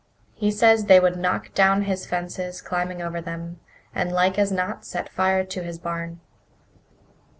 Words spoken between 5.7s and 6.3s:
barn."